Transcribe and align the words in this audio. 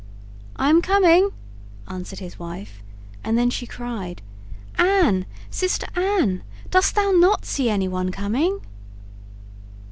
"I 0.55 0.71
am 0.71 0.81
coming," 0.81 1.29
answered 1.87 2.17
his 2.17 2.39
wife; 2.39 2.81
and 3.23 3.37
then 3.37 3.51
she 3.51 3.67
cried: 3.67 4.23
"Anne, 4.73 5.27
sister 5.51 5.85
Anne, 5.95 6.41
dost 6.71 6.95
thou 6.95 7.11
not 7.11 7.45
see 7.45 7.69
any 7.69 7.87
one 7.87 8.11
coming?" 8.11 8.61